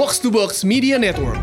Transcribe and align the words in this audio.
Box 0.00 0.16
to 0.24 0.32
Box 0.32 0.64
Media 0.64 0.96
Network. 0.96 1.36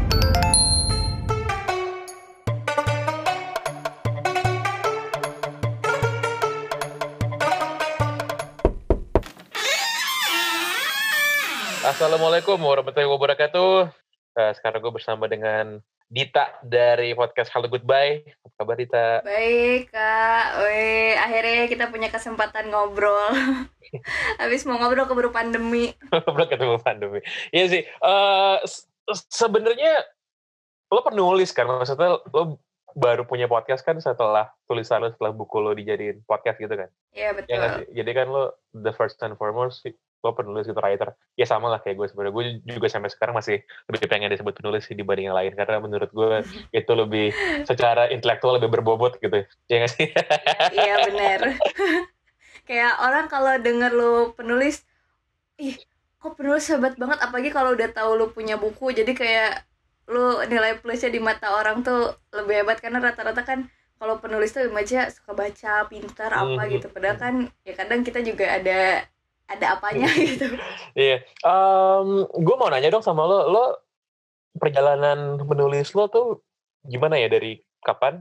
Assalamualaikum 11.85 12.57
warahmatullahi 12.57 13.05
wabarakatuh. 13.05 13.93
Uh, 14.33 14.51
sekarang 14.57 14.81
gue 14.81 14.89
bersama 14.89 15.29
dengan 15.29 15.77
Dita 16.09 16.55
dari 16.65 17.13
podcast 17.13 17.53
Halo 17.53 17.69
Goodbye. 17.69 18.25
Apa 18.41 18.63
kabar 18.63 18.75
Dita? 18.79 19.21
Baik 19.21 19.93
kak, 19.93 20.65
Weh, 20.65 21.13
akhirnya 21.13 21.69
kita 21.69 21.93
punya 21.93 22.09
kesempatan 22.09 22.73
ngobrol. 22.73 23.37
Habis 24.41 24.63
mau 24.63 24.79
ngobrol 24.79 25.07
keburu 25.07 25.29
pandemi. 25.31 25.91
Ngobrol 26.11 26.47
ketemu 26.47 26.79
pandemi. 26.79 27.06
Iya 27.53 27.65
sih. 27.69 27.81
Uh, 28.03 28.59
Sebenarnya 29.31 30.03
lo 30.91 30.99
penulis 30.99 31.55
kan, 31.55 31.63
maksudnya 31.63 32.19
lo 32.19 32.59
baru 32.97 33.23
punya 33.23 33.47
podcast 33.47 33.85
kan 33.85 33.95
setelah 34.01 34.51
tulisan 34.67 34.99
lo 34.99 35.13
setelah 35.13 35.31
buku 35.31 35.63
lo 35.63 35.71
dijadiin 35.71 36.27
podcast 36.27 36.59
gitu 36.59 36.75
kan? 36.75 36.89
Iya 37.15 37.31
betul. 37.31 37.55
Ya, 37.55 37.69
Jadi 38.03 38.11
kan 38.11 38.27
lo 38.27 38.57
the 38.75 38.91
first 38.91 39.21
and 39.23 39.39
foremost 39.39 39.87
lo 40.25 40.33
penulis 40.33 40.65
gitu 40.65 40.77
writer 40.81 41.13
ya 41.37 41.45
sama 41.45 41.69
lah 41.69 41.79
kayak 41.79 41.97
gue 42.01 42.07
sebenarnya 42.09 42.33
gue 42.33 42.45
juga 42.65 42.87
sampai 42.89 43.09
sekarang 43.13 43.37
masih 43.37 43.61
lebih 43.87 44.07
pengen 44.09 44.33
disebut 44.33 44.57
penulis 44.57 44.89
sih 44.89 44.97
dibanding 44.97 45.29
yang 45.29 45.37
lain 45.37 45.53
karena 45.53 45.77
menurut 45.77 46.09
gue 46.09 46.41
itu 46.79 46.91
lebih 46.91 47.31
secara 47.69 48.09
intelektual 48.09 48.57
lebih 48.57 48.73
berbobot 48.73 49.21
gitu 49.21 49.45
ya 49.69 49.75
gak 49.85 49.91
sih 49.93 50.09
iya 50.77 50.95
benar 51.05 51.39
kayak 52.67 52.93
orang 52.99 53.25
kalau 53.29 53.53
denger 53.61 53.91
lo 53.93 54.33
penulis 54.33 54.81
ih 55.61 55.77
kok 56.27 56.35
penulis 56.35 56.67
hebat 56.67 56.99
banget. 56.99 57.23
Apalagi 57.23 57.49
kalau 57.55 57.71
udah 57.71 57.87
tahu 57.95 58.19
lo 58.19 58.35
punya 58.35 58.59
buku 58.59 58.91
jadi 58.91 59.15
kayak 59.15 59.63
lo 60.11 60.43
nilai 60.43 60.75
plusnya 60.83 61.07
di 61.07 61.23
mata 61.23 61.55
orang 61.55 61.87
tuh 61.87 62.19
lebih 62.35 62.67
hebat. 62.67 62.83
Karena 62.83 62.99
rata-rata 62.99 63.47
kan 63.47 63.71
kalau 63.95 64.19
penulis 64.19 64.51
tuh 64.51 64.67
baca 64.67 65.07
suka 65.07 65.31
baca 65.31 65.87
pintar 65.87 66.35
apa 66.35 66.61
hmm. 66.67 66.71
gitu. 66.75 66.87
Padahal 66.91 67.15
kan 67.15 67.35
ya 67.63 67.73
kadang 67.79 68.03
kita 68.03 68.19
juga 68.19 68.59
ada 68.59 69.07
ada 69.47 69.65
apanya 69.79 70.11
gitu. 70.11 70.51
Iya. 70.91 71.23
Yeah. 71.23 71.47
um, 71.47 72.27
gue 72.27 72.55
mau 72.59 72.67
nanya 72.67 72.91
dong 72.91 73.07
sama 73.07 73.23
lo. 73.23 73.47
Lo 73.47 73.63
perjalanan 74.59 75.39
menulis 75.47 75.95
lo 75.95 76.11
tuh 76.11 76.43
gimana 76.83 77.15
ya? 77.15 77.31
Dari 77.31 77.63
kapan? 77.87 78.19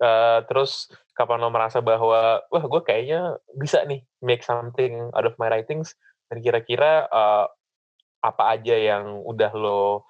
Uh, 0.00 0.40
terus 0.48 0.88
kapan 1.12 1.44
lo 1.44 1.52
merasa 1.52 1.84
bahwa 1.84 2.40
wah 2.48 2.64
gue 2.64 2.80
kayaknya 2.80 3.36
bisa 3.52 3.84
nih 3.84 4.00
make 4.24 4.40
something 4.40 5.12
out 5.12 5.28
of 5.28 5.36
my 5.36 5.52
writings 5.52 5.92
dan 6.30 6.38
kira-kira 6.38 7.10
uh, 7.10 7.50
apa 8.22 8.54
aja 8.54 8.78
yang 8.78 9.26
udah 9.26 9.50
lo 9.58 10.06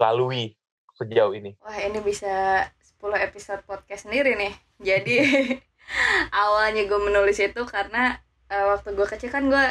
lalui 0.00 0.56
sejauh 0.96 1.36
ini? 1.36 1.52
Wah 1.60 1.76
ini 1.76 2.00
bisa 2.00 2.64
10 2.98 3.28
episode 3.28 3.60
podcast 3.68 4.08
sendiri 4.08 4.32
nih. 4.34 4.54
Jadi 4.80 5.16
awalnya 6.42 6.88
gue 6.88 7.00
menulis 7.00 7.36
itu 7.36 7.62
karena 7.68 8.16
uh, 8.48 8.74
waktu 8.76 8.96
gue 8.96 9.06
kecil 9.06 9.28
kan 9.28 9.44
gue 9.46 9.66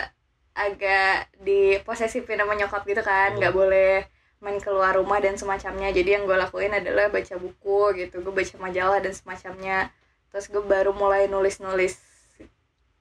agak 0.58 1.34
diposesifin 1.42 2.38
sama 2.38 2.54
nyokap 2.54 2.86
gitu 2.86 3.02
kan. 3.02 3.34
Nggak 3.34 3.52
hmm. 3.52 3.62
boleh 3.66 3.94
main 4.38 4.62
keluar 4.62 4.94
rumah 4.94 5.18
dan 5.18 5.34
semacamnya. 5.34 5.90
Jadi 5.90 6.14
yang 6.14 6.30
gue 6.30 6.38
lakuin 6.38 6.78
adalah 6.78 7.10
baca 7.10 7.36
buku 7.42 8.06
gitu. 8.06 8.22
Gue 8.22 8.34
baca 8.38 8.56
majalah 8.62 9.02
dan 9.02 9.18
semacamnya. 9.18 9.90
Terus 10.30 10.46
gue 10.54 10.62
baru 10.62 10.94
mulai 10.94 11.26
nulis 11.26 11.58
nulis 11.58 11.98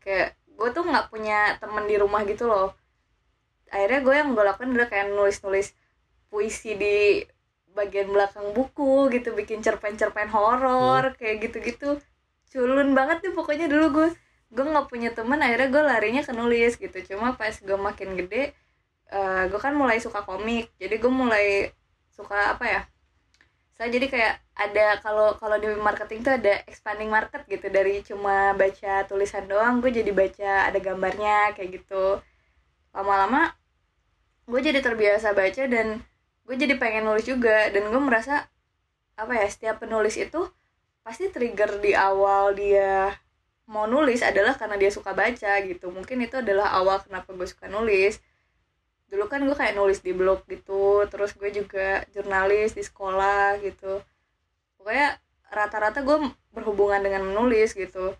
kayak 0.06 0.38
gue 0.46 0.68
tuh 0.70 0.86
nggak 0.86 1.10
punya 1.10 1.58
temen 1.58 1.84
di 1.90 1.98
rumah 1.98 2.22
gitu 2.22 2.46
loh 2.46 2.78
akhirnya 3.70 4.00
gue 4.02 4.14
yang 4.14 4.30
gue 4.34 4.44
lakuin 4.46 4.70
adalah 4.74 4.88
kayak 4.90 5.06
nulis 5.10 5.38
nulis 5.42 5.74
puisi 6.30 6.74
di 6.78 7.22
bagian 7.76 8.08
belakang 8.08 8.56
buku 8.56 9.12
gitu 9.12 9.36
bikin 9.36 9.60
cerpen-cerpen 9.60 10.32
horor 10.32 11.12
hmm. 11.12 11.16
kayak 11.20 11.36
gitu-gitu. 11.44 12.00
Culun 12.48 12.96
banget 12.96 13.20
nih 13.26 13.34
pokoknya 13.36 13.66
dulu 13.68 13.86
gue 13.92 14.08
gue 14.46 14.64
nggak 14.64 14.88
punya 14.88 15.10
temen 15.12 15.42
akhirnya 15.42 15.68
gue 15.68 15.82
larinya 15.84 16.22
ke 16.24 16.32
nulis 16.32 16.80
gitu. 16.80 16.98
Cuma 17.12 17.36
pas 17.36 17.52
gue 17.52 17.78
makin 17.78 18.16
gede 18.16 18.56
uh, 19.12 19.44
gue 19.50 19.60
kan 19.60 19.76
mulai 19.76 20.00
suka 20.00 20.24
komik. 20.24 20.72
Jadi 20.80 20.96
gue 20.96 21.12
mulai 21.12 21.46
suka 22.08 22.56
apa 22.56 22.64
ya? 22.64 22.82
Saya 23.76 23.92
jadi 23.92 24.08
kayak 24.08 24.34
ada 24.56 24.86
kalau 25.04 25.36
kalau 25.36 25.60
di 25.60 25.68
marketing 25.76 26.24
tuh 26.24 26.32
ada 26.32 26.64
expanding 26.64 27.12
market 27.12 27.44
gitu. 27.44 27.68
Dari 27.68 28.00
cuma 28.08 28.56
baca 28.56 29.04
tulisan 29.04 29.44
doang 29.44 29.84
gue 29.84 29.92
jadi 29.92 30.10
baca 30.16 30.72
ada 30.72 30.78
gambarnya 30.80 31.52
kayak 31.52 31.84
gitu 31.84 32.24
lama-lama 32.96 33.52
gue 34.48 34.60
jadi 34.64 34.80
terbiasa 34.80 35.36
baca 35.36 35.68
dan 35.68 36.00
gue 36.48 36.56
jadi 36.56 36.80
pengen 36.80 37.04
nulis 37.04 37.28
juga 37.28 37.68
dan 37.68 37.92
gue 37.92 38.02
merasa 38.02 38.48
apa 39.20 39.36
ya 39.36 39.46
setiap 39.50 39.84
penulis 39.84 40.16
itu 40.16 40.48
pasti 41.04 41.28
trigger 41.28 41.82
di 41.82 41.92
awal 41.92 42.56
dia 42.56 43.12
mau 43.66 43.84
nulis 43.90 44.22
adalah 44.22 44.54
karena 44.54 44.78
dia 44.78 44.90
suka 44.94 45.10
baca 45.10 45.52
gitu. 45.66 45.90
Mungkin 45.90 46.22
itu 46.22 46.38
adalah 46.38 46.70
awal 46.78 47.02
kenapa 47.02 47.34
gue 47.34 47.46
suka 47.50 47.66
nulis. 47.66 48.22
Dulu 49.10 49.26
kan 49.26 49.42
gue 49.42 49.54
kayak 49.54 49.74
nulis 49.74 50.02
di 50.02 50.14
blog 50.14 50.46
gitu 50.46 51.02
terus 51.10 51.34
gue 51.34 51.50
juga 51.50 52.06
jurnalis 52.14 52.78
di 52.78 52.82
sekolah 52.86 53.58
gitu. 53.62 54.02
Pokoknya 54.78 55.18
rata-rata 55.50 56.06
gue 56.06 56.30
berhubungan 56.54 57.02
dengan 57.02 57.26
menulis 57.26 57.74
gitu. 57.74 58.14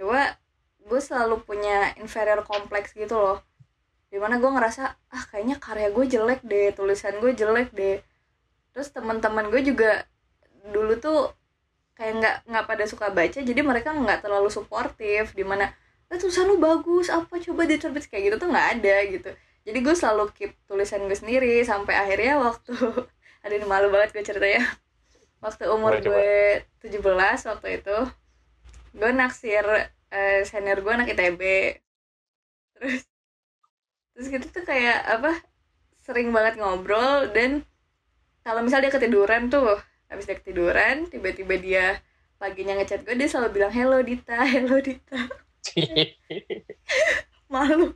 Coba 0.00 0.40
gue 0.80 1.00
selalu 1.04 1.44
punya 1.44 1.92
inferior 2.00 2.40
kompleks 2.48 2.96
gitu 2.96 3.12
loh 3.20 3.47
di 4.08 4.16
mana 4.16 4.40
gue 4.40 4.48
ngerasa 4.48 4.82
ah 5.12 5.24
kayaknya 5.28 5.60
karya 5.60 5.88
gue 5.92 6.04
jelek 6.08 6.40
deh 6.44 6.72
tulisan 6.72 7.14
gue 7.20 7.32
jelek 7.36 7.68
deh. 7.76 8.00
Terus 8.72 8.88
teman-teman 8.92 9.52
gue 9.52 9.60
juga 9.60 10.08
dulu 10.72 10.96
tuh 10.96 11.32
kayak 11.96 12.12
nggak 12.20 12.36
nggak 12.48 12.64
pada 12.68 12.84
suka 12.88 13.06
baca 13.12 13.38
jadi 13.42 13.60
mereka 13.60 13.92
nggak 13.92 14.24
terlalu 14.24 14.48
suportif. 14.48 15.36
Di 15.36 15.44
mana 15.44 15.68
eh 16.08 16.16
tulisan 16.16 16.48
lu 16.48 16.56
bagus 16.56 17.12
apa 17.12 17.36
coba 17.36 17.68
diterbit? 17.68 18.08
Kayak 18.08 18.22
gitu 18.32 18.36
tuh 18.42 18.48
nggak 18.48 18.68
ada 18.80 18.96
gitu. 19.12 19.30
Jadi 19.68 19.78
gue 19.84 19.94
selalu 19.94 20.24
keep 20.32 20.52
tulisan 20.64 21.04
gue 21.04 21.16
sendiri 21.16 21.60
sampai 21.60 21.94
akhirnya 22.00 22.40
waktu 22.40 22.72
ada 23.44 23.52
ini 23.52 23.66
malu 23.68 23.92
banget 23.92 24.16
gue 24.16 24.24
ceritanya. 24.24 24.64
Waktu 25.44 25.68
umur 25.68 26.00
gue 26.00 26.64
tujuh 26.80 27.04
belas 27.04 27.44
waktu 27.44 27.82
itu 27.84 27.96
gue 28.96 29.10
naksir 29.12 29.64
uh, 30.10 30.40
senior 30.48 30.80
gue 30.80 30.92
anak 30.92 31.12
ITB 31.12 31.42
terus 32.78 33.04
terus 34.18 34.34
gitu 34.34 34.50
tuh 34.50 34.66
kayak 34.66 34.98
apa 35.06 35.30
sering 36.02 36.34
banget 36.34 36.58
ngobrol 36.58 37.30
dan 37.30 37.62
kalau 38.42 38.66
misal 38.66 38.82
dia 38.82 38.90
ketiduran 38.90 39.46
tuh 39.46 39.78
habis 40.10 40.26
dia 40.26 40.34
ketiduran 40.34 41.06
tiba-tiba 41.06 41.54
dia 41.54 41.86
paginya 42.34 42.74
ngechat 42.82 43.06
gue 43.06 43.14
dia 43.14 43.30
selalu 43.30 43.62
bilang 43.62 43.70
hello 43.70 44.02
Dita 44.02 44.42
hello 44.58 44.82
Dita. 44.82 45.22
Malu. 47.54 47.94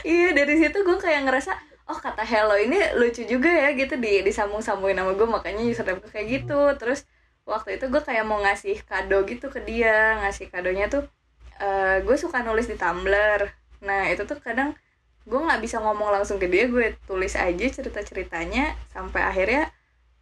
Iya 0.00 0.32
dari 0.32 0.64
situ 0.64 0.80
gue 0.80 0.96
kayak 0.96 1.28
ngerasa 1.28 1.52
oh 1.92 1.98
kata 2.00 2.24
hello 2.24 2.56
ini 2.56 2.80
lucu 2.96 3.28
juga 3.28 3.52
ya 3.52 3.76
gitu 3.76 4.00
di 4.00 4.24
disambung 4.24 4.64
sambungin 4.64 4.96
nama 4.96 5.12
gue 5.12 5.28
makanya 5.28 5.60
username 5.60 6.00
gue 6.00 6.08
kayak 6.08 6.40
gitu. 6.40 6.60
Terus 6.80 7.04
waktu 7.44 7.76
itu 7.76 7.92
gue 7.92 8.00
kayak 8.00 8.24
mau 8.24 8.40
ngasih 8.40 8.80
kado 8.88 9.28
gitu 9.28 9.52
ke 9.52 9.60
dia 9.60 10.24
ngasih 10.24 10.48
kadonya 10.48 10.88
tuh 10.88 11.04
uh, 11.60 12.00
gue 12.00 12.16
suka 12.16 12.40
nulis 12.40 12.64
di 12.64 12.80
Tumblr. 12.80 13.44
Nah 13.84 14.08
itu 14.08 14.24
tuh 14.24 14.40
kadang 14.40 14.72
gue 15.30 15.40
nggak 15.40 15.62
bisa 15.62 15.78
ngomong 15.78 16.10
langsung 16.10 16.42
ke 16.42 16.50
dia 16.50 16.66
gue 16.66 16.98
tulis 17.06 17.38
aja 17.38 17.66
cerita 17.70 18.02
ceritanya 18.02 18.74
sampai 18.90 19.22
akhirnya 19.22 19.70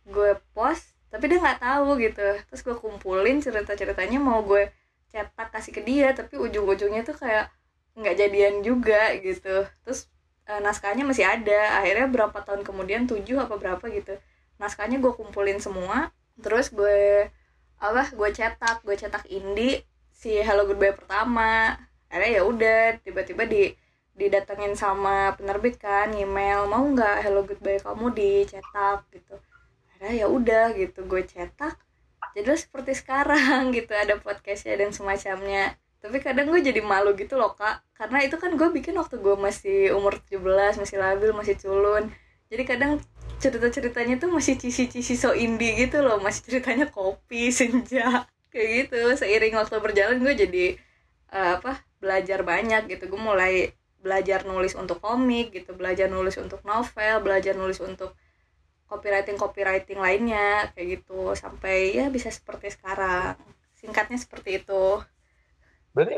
gue 0.05 0.37
post 0.53 0.93
tapi 1.09 1.33
dia 1.33 1.41
nggak 1.41 1.65
tahu 1.65 1.97
gitu. 2.05 2.29
Terus 2.53 2.61
gue 2.61 2.77
kumpulin 2.77 3.41
cerita 3.41 3.73
ceritanya 3.73 4.21
mau 4.21 4.45
gue 4.45 4.69
cetak 5.09 5.49
kasih 5.49 5.73
ke 5.73 5.81
dia 5.81 6.13
tapi 6.13 6.37
ujung 6.37 6.69
ujungnya 6.69 7.01
tuh 7.09 7.17
kayak 7.17 7.49
nggak 7.97 8.15
jadian 8.21 8.61
juga 8.61 9.17
gitu. 9.17 9.65
Terus 9.89 10.13
e, 10.45 10.53
naskahnya 10.61 11.09
masih 11.09 11.25
ada. 11.25 11.81
Akhirnya 11.81 12.07
berapa 12.13 12.39
tahun 12.45 12.61
kemudian 12.61 13.09
tujuh 13.09 13.41
apa 13.41 13.57
berapa 13.57 13.85
gitu 13.89 14.21
naskahnya 14.61 15.01
gue 15.01 15.13
kumpulin 15.17 15.57
semua. 15.63 16.13
Terus 16.39 16.69
gue 16.69 17.33
apa 17.81 18.11
gue 18.13 18.29
cetak 18.35 18.85
gue 18.85 18.97
cetak 18.99 19.25
indie 19.33 19.87
si 20.13 20.37
Hello 20.45 20.69
Goodbye 20.69 20.93
pertama. 20.93 21.81
Akhirnya 22.13 22.31
ya 22.37 22.43
udah 22.45 22.81
tiba-tiba 23.01 23.49
di 23.49 23.73
didatengin 24.19 24.75
sama 24.75 25.39
penerbit 25.39 25.79
kan 25.79 26.11
email 26.11 26.67
mau 26.67 26.83
nggak 26.83 27.23
Hello 27.23 27.47
Goodbye 27.47 27.79
kamu 27.79 28.11
dicetak? 28.13 29.07
gitu. 29.15 29.39
Akhirnya 29.95 30.13
ya 30.15 30.27
udah 30.27 30.75
gitu. 30.75 31.07
Gue 31.07 31.23
cetak 31.23 31.79
jadi 32.35 32.55
seperti 32.55 32.93
sekarang 32.99 33.71
gitu. 33.77 33.95
Ada 33.95 34.19
podcastnya 34.21 34.79
dan 34.79 34.91
semacamnya. 34.91 35.75
Tapi 35.99 36.23
kadang 36.23 36.51
gue 36.51 36.63
jadi 36.63 36.79
malu 36.83 37.15
gitu 37.19 37.35
loh 37.35 37.55
kak. 37.59 37.83
Karena 37.95 38.23
itu 38.23 38.39
kan 38.39 38.55
gue 38.55 38.69
bikin 38.71 38.95
waktu 38.95 39.19
gue 39.19 39.35
masih 39.35 39.95
umur 39.95 40.19
17 40.31 40.79
masih 40.79 40.97
labil 40.99 41.31
masih 41.35 41.59
culun. 41.59 42.11
Jadi 42.49 42.63
kadang 42.65 42.93
cerita-ceritanya 43.39 44.19
tuh 44.19 44.31
masih 44.35 44.59
cisi-cisi 44.59 45.15
so 45.19 45.35
indie 45.35 45.75
gitu 45.75 46.03
loh. 46.03 46.23
Masih 46.23 46.47
ceritanya 46.47 46.87
kopi 46.91 47.51
senja 47.59 48.27
kayak 48.55 48.69
gitu. 48.87 49.01
Seiring 49.19 49.55
waktu 49.59 49.79
berjalan 49.83 50.23
gue 50.23 50.35
jadi 50.35 50.67
uh, 51.35 51.59
apa 51.59 51.83
belajar 51.99 52.47
banyak 52.47 52.87
gitu. 52.87 53.11
Gue 53.11 53.19
mulai 53.19 53.75
belajar 53.99 54.47
nulis 54.47 54.75
untuk 54.79 54.99
komik 55.03 55.51
gitu 55.55 55.75
belajar 55.75 56.07
nulis 56.07 56.39
untuk 56.39 56.63
novel 56.63 57.17
belajar 57.25 57.55
nulis 57.59 57.79
untuk 57.83 58.15
copywriting 58.89 59.37
copywriting 59.37 60.01
lainnya 60.01 60.73
kayak 60.73 61.01
gitu. 61.01 61.37
Sampai 61.37 61.95
ya 61.95 62.09
bisa 62.09 62.33
seperti 62.33 62.73
sekarang. 62.73 63.37
Singkatnya 63.77 64.19
seperti 64.19 64.65
itu. 64.65 65.05
Berarti 65.93 66.15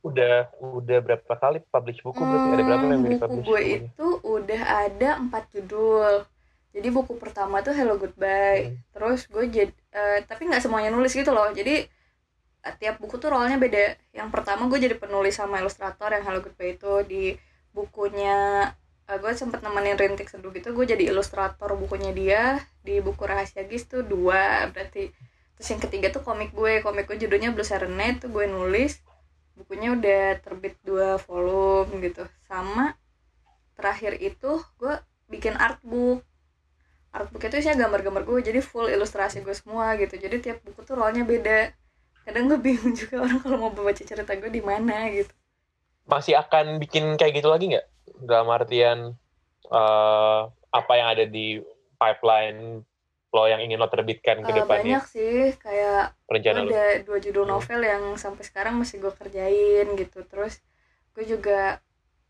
udah 0.00 0.48
udah 0.62 0.98
berapa 1.04 1.32
kali 1.36 1.60
publish 1.68 2.00
buku 2.00 2.22
berarti? 2.24 2.48
Ada 2.56 2.62
berapa 2.64 2.84
yang 2.88 3.02
Hmm, 3.04 3.04
buku 3.04 3.16
publish 3.20 3.46
gue 3.46 3.62
itu 3.82 4.06
udah 4.24 4.62
ada 4.88 5.08
empat 5.20 5.44
judul. 5.52 6.24
Jadi 6.70 6.88
buku 6.94 7.18
pertama 7.18 7.60
tuh 7.66 7.74
Hello 7.74 7.98
Goodbye. 7.98 8.70
Hmm. 8.70 8.76
terus 8.94 9.26
gue 9.26 9.44
jadi 9.50 9.74
tapi 10.24 10.46
nggak 10.48 10.62
semuanya 10.62 10.90
nulis 10.94 11.12
gitu 11.12 11.34
loh. 11.34 11.50
Jadi 11.52 11.84
eh, 11.84 11.90
tiap 12.80 13.00
buku 13.00 13.16
tuh 13.16 13.32
role-nya 13.32 13.56
beda. 13.56 13.96
Yang 14.12 14.28
pertama 14.32 14.68
gue 14.68 14.78
jadi 14.80 14.96
penulis 14.96 15.36
sama 15.36 15.60
ilustrator 15.64 16.12
yang 16.12 16.24
Hello 16.28 16.40
Goodbye 16.44 16.76
itu 16.76 16.92
di 17.08 17.24
bukunya 17.72 18.68
eh, 19.08 19.18
gue 19.18 19.32
sempet 19.32 19.62
nemenin 19.64 19.96
Rintik 19.96 20.26
Seduh 20.26 20.50
gitu 20.52 20.74
gue 20.74 20.84
jadi 20.86 21.14
ilustrator 21.14 21.78
bukunya 21.78 22.10
dia 22.12 22.42
di 22.84 22.98
buku 23.00 23.22
Rahasia 23.24 23.64
Gis 23.64 23.88
tuh 23.88 24.04
dua. 24.04 24.68
Berarti 24.72 25.08
terus 25.56 25.68
yang 25.72 25.80
ketiga 25.80 26.12
tuh 26.12 26.22
komik 26.24 26.52
gue. 26.52 26.84
Komik 26.84 27.08
gue 27.08 27.16
judulnya 27.16 27.52
Blue 27.56 27.64
Serenade 27.66 28.28
tuh 28.28 28.30
gue 28.32 28.44
nulis. 28.44 29.00
Bukunya 29.56 29.96
udah 29.96 30.40
terbit 30.44 30.76
dua 30.84 31.16
volume 31.16 31.96
gitu. 32.04 32.28
Sama 32.44 32.96
terakhir 33.76 34.20
itu 34.20 34.60
gue 34.76 34.94
bikin 35.32 35.56
artbook. 35.56 36.20
Artbook 37.10 37.42
itu 37.42 37.56
isinya 37.58 37.88
gambar-gambar 37.88 38.22
gue 38.28 38.52
jadi 38.52 38.60
full 38.60 38.92
ilustrasi 38.92 39.40
gue 39.40 39.56
semua 39.56 39.96
gitu. 39.96 40.20
Jadi 40.20 40.36
tiap 40.44 40.58
buku 40.60 40.84
tuh 40.84 41.00
role-nya 41.00 41.24
beda 41.24 41.79
kadang 42.30 42.46
gue 42.46 42.60
bingung 42.62 42.94
juga 42.94 43.26
orang 43.26 43.38
kalau 43.42 43.56
mau 43.58 43.70
baca 43.74 43.98
cerita 44.00 44.32
gue 44.32 44.50
di 44.50 44.62
mana 44.62 45.10
gitu. 45.10 45.34
Masih 46.06 46.38
akan 46.38 46.78
bikin 46.78 47.18
kayak 47.18 47.42
gitu 47.42 47.50
lagi 47.50 47.74
nggak? 47.74 47.86
Dalam 48.22 48.48
artian 48.48 48.98
eh, 49.66 50.40
apa 50.70 50.92
yang 50.94 51.08
ada 51.10 51.24
di 51.26 51.58
pipeline 51.98 52.86
lo 53.30 53.46
yang 53.46 53.62
ingin 53.62 53.78
lo 53.78 53.86
terbitkan 53.86 54.42
ke 54.42 54.50
Eh, 54.50 54.56
depannya? 54.58 54.98
banyak 54.98 55.04
sih 55.06 55.34
kayak 55.58 56.14
rencana 56.26 56.58
lo. 56.62 56.70
ada 56.70 56.84
dua 57.02 57.18
judul 57.18 57.46
Hmm. 57.46 57.52
novel 57.54 57.80
yang 57.82 58.02
sampai 58.14 58.42
sekarang 58.42 58.74
masih 58.74 58.98
gue 58.98 59.12
kerjain 59.14 59.86
gitu. 59.94 60.26
Terus 60.26 60.58
gue 61.14 61.24
juga 61.26 61.78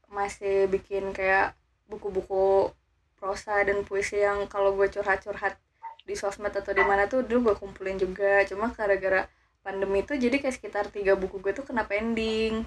masih 0.08 0.68
bikin 0.68 1.12
kayak 1.14 1.56
buku-buku 1.88 2.68
prosa 3.16 3.64
dan 3.64 3.80
puisi 3.84 4.20
yang 4.20 4.44
kalau 4.48 4.76
gue 4.76 4.88
curhat-curhat 4.88 5.56
di 6.04 6.12
sosmed 6.12 6.52
atau 6.52 6.72
di 6.72 6.84
mana 6.84 7.08
tuh 7.08 7.24
dulu 7.24 7.52
gue 7.52 7.56
kumpulin 7.56 7.96
juga. 7.96 8.44
Cuma 8.44 8.68
gara-gara 8.72 9.24
pandemi 9.60 10.00
tuh 10.02 10.16
jadi 10.16 10.40
kayak 10.40 10.56
sekitar 10.56 10.84
tiga 10.88 11.14
buku 11.16 11.40
gue 11.40 11.52
tuh 11.52 11.64
kena 11.64 11.84
pending. 11.84 12.64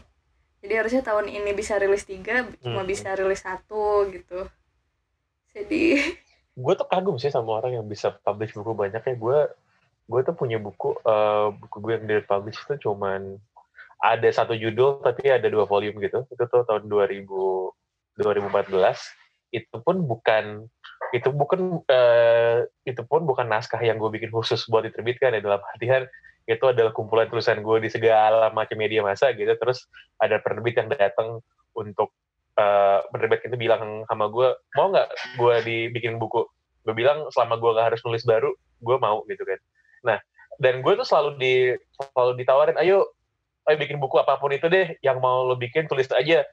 Jadi 0.63 0.73
harusnya 0.79 1.03
tahun 1.03 1.27
ini 1.27 1.51
bisa 1.51 1.75
rilis 1.75 2.07
tiga 2.07 2.47
cuma 2.63 2.81
Hmm. 2.85 2.89
bisa 2.89 3.11
rilis 3.17 3.43
satu 3.43 4.07
gitu. 4.13 4.47
Jadi 5.51 5.99
gue 6.63 6.73
tuh 6.77 6.87
kagum 6.87 7.17
sih 7.17 7.33
sama 7.33 7.59
orang 7.59 7.81
yang 7.81 7.85
bisa 7.89 8.13
publish 8.23 8.53
buku 8.55 8.71
banyak 8.77 9.01
ya. 9.01 9.15
Gue 9.17 9.39
gue 10.07 10.21
tuh 10.23 10.35
punya 10.35 10.61
buku 10.61 10.95
eh, 11.03 11.47
buku 11.51 11.77
gue 11.81 11.91
yang 11.97 12.05
di 12.07 12.15
publish 12.23 12.59
itu 12.63 12.89
cuman 12.89 13.35
ada 14.03 14.27
satu 14.31 14.51
judul 14.55 14.99
tapi 14.99 15.31
ada 15.31 15.47
dua 15.49 15.65
volume 15.67 15.99
gitu. 16.05 16.23
Itu 16.29 16.43
tuh 16.47 16.63
tahun 16.63 16.87
2000 16.87 17.25
2014 18.13 18.77
itu 19.53 19.75
pun 19.85 20.01
bukan 20.05 20.65
itu 21.13 21.29
bukan 21.29 21.81
eh, 21.89 22.65
itu 22.89 23.01
pun 23.05 23.25
bukan 23.25 23.45
naskah 23.45 23.81
yang 23.81 24.01
gue 24.01 24.09
bikin 24.09 24.33
khusus 24.33 24.65
buat 24.69 24.85
diterbitkan 24.85 25.33
ya 25.37 25.41
dalam 25.41 25.61
artian 25.61 26.09
itu 26.43 26.65
adalah 26.67 26.91
kumpulan 26.91 27.31
tulisan 27.31 27.63
gue 27.63 27.77
di 27.79 27.89
segala 27.91 28.51
macam 28.51 28.75
media 28.75 28.99
masa 28.99 29.31
gitu. 29.31 29.49
Terus 29.55 29.87
ada 30.19 30.39
penerbit 30.43 30.75
yang 30.75 30.91
datang 30.91 31.39
untuk 31.75 32.11
eh, 32.59 32.99
penerbit 33.09 33.47
itu 33.47 33.55
bilang 33.55 34.03
sama 34.11 34.27
gue 34.27 34.51
mau 34.75 34.91
nggak 34.91 35.09
gue 35.39 35.55
dibikin 35.63 36.19
buku? 36.19 36.43
Gue 36.83 36.95
bilang 36.95 37.31
selama 37.31 37.55
gue 37.63 37.71
gak 37.79 37.87
harus 37.95 38.01
nulis 38.03 38.27
baru 38.27 38.51
gue 38.83 38.97
mau 38.99 39.23
gitu 39.31 39.43
kan. 39.47 39.59
Nah 40.03 40.17
dan 40.59 40.83
gue 40.83 40.93
tuh 40.99 41.07
selalu 41.07 41.29
di 41.39 41.53
selalu 41.95 42.31
ditawarin 42.43 42.77
ayo 42.77 43.07
ayo 43.71 43.75
bikin 43.79 43.97
buku 43.97 44.19
apa 44.19 44.35
pun 44.37 44.51
itu 44.51 44.67
deh 44.67 44.99
yang 44.99 45.23
mau 45.23 45.47
lo 45.47 45.55
bikin 45.55 45.87
tulis 45.87 46.11
aja. 46.11 46.43